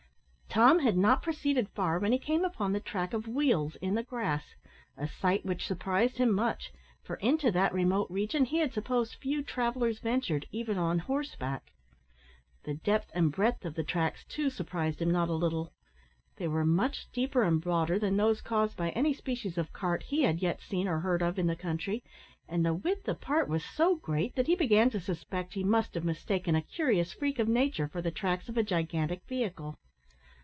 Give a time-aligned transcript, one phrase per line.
[0.53, 4.03] Tom had not proceeded far when he came upon the track of wheels in the
[4.03, 4.55] grass,
[4.97, 9.41] a sight which surprised him much, for into that remote region he had supposed few
[9.41, 11.71] travellers ventured, even on horseback.
[12.63, 15.71] The depth and breadth of the tracks, too, surprised him not a little.
[16.35, 20.23] They were much deeper and broader than those caused by any species of cart he
[20.23, 22.03] had yet seen or heard of in the country,
[22.49, 26.03] and the width apart was so great, that he began to suspect he must have
[26.03, 29.77] mistaken a curious freak of nature for the tracks of a gigantic vehicle.